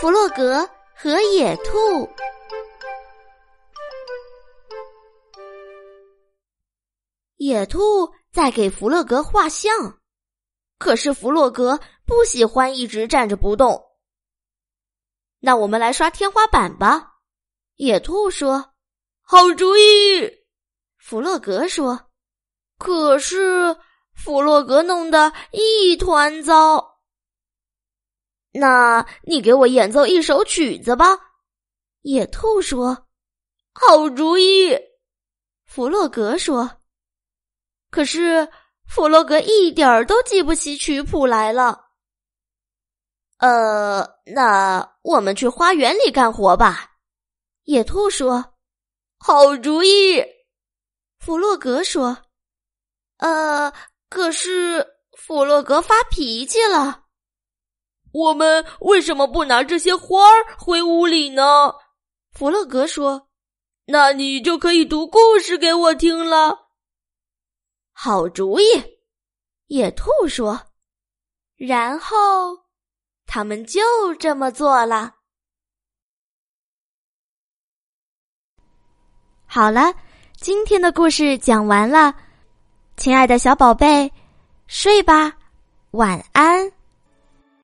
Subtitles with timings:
[0.00, 2.08] 弗洛格和野兔。
[7.36, 9.98] 野兔在给弗洛格画像，
[10.78, 13.84] 可是弗洛格不喜欢一直站着不动。
[15.38, 17.16] 那我们来刷天花板吧，
[17.74, 18.72] 野兔说
[19.20, 19.82] ：“好主意。”
[20.96, 22.06] 弗洛格说
[22.78, 23.76] ：“可是
[24.14, 26.86] 弗洛格弄得一团糟。”
[28.52, 31.18] 那你给我演奏一首曲子吧，
[32.02, 33.06] 野兔说
[33.72, 34.76] ：“好主意。”
[35.66, 36.78] 弗洛格说。
[37.90, 38.48] 可是
[38.86, 41.86] 弗洛格一点儿都记不起曲谱来了。
[43.38, 46.92] 呃，那我们去花园里干活吧，
[47.64, 48.54] 野兔说。
[49.18, 50.24] 好主意，
[51.18, 52.16] 弗洛格说。
[53.18, 53.72] 呃，
[54.08, 57.04] 可是弗洛格发脾气了。
[58.12, 61.74] 我们为什么不拿这些花儿回屋里呢？
[62.32, 63.28] 弗洛格说。
[63.86, 66.68] 那你就可以读故事给我听了。
[67.92, 68.62] 好主意，
[69.66, 70.60] 野兔说。
[71.56, 72.16] 然后
[73.26, 73.80] 他们就
[74.18, 75.14] 这么做了。
[79.44, 79.92] 好了，
[80.36, 82.14] 今天的故事讲完了，
[82.96, 84.12] 亲爱的小宝贝，
[84.68, 85.36] 睡吧，
[85.90, 86.72] 晚安。